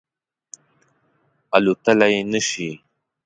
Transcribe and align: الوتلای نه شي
الوتلای 1.55 2.17
نه 2.31 2.39
شي 2.47 2.69